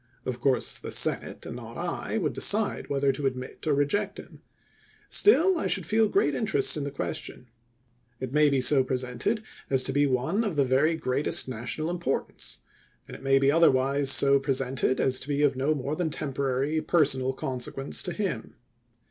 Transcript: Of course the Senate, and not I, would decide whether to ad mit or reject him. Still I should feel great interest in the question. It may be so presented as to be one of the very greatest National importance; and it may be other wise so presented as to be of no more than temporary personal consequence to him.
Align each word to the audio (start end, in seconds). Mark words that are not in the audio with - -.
Of 0.25 0.39
course 0.39 0.79
the 0.79 0.89
Senate, 0.89 1.45
and 1.45 1.55
not 1.55 1.77
I, 1.77 2.17
would 2.17 2.33
decide 2.33 2.89
whether 2.89 3.11
to 3.11 3.27
ad 3.27 3.35
mit 3.35 3.67
or 3.67 3.75
reject 3.75 4.17
him. 4.17 4.41
Still 5.09 5.59
I 5.59 5.67
should 5.67 5.85
feel 5.85 6.09
great 6.09 6.33
interest 6.33 6.75
in 6.75 6.83
the 6.85 6.89
question. 6.89 7.49
It 8.19 8.33
may 8.33 8.49
be 8.49 8.61
so 8.61 8.83
presented 8.83 9.43
as 9.69 9.83
to 9.83 9.93
be 9.93 10.07
one 10.07 10.43
of 10.43 10.55
the 10.55 10.63
very 10.65 10.97
greatest 10.97 11.47
National 11.47 11.87
importance; 11.91 12.61
and 13.07 13.15
it 13.15 13.21
may 13.21 13.37
be 13.37 13.51
other 13.51 13.69
wise 13.69 14.09
so 14.11 14.39
presented 14.39 14.99
as 14.99 15.19
to 15.19 15.27
be 15.27 15.43
of 15.43 15.55
no 15.55 15.75
more 15.75 15.95
than 15.95 16.09
temporary 16.09 16.81
personal 16.81 17.31
consequence 17.31 18.01
to 18.01 18.11
him. 18.11 18.55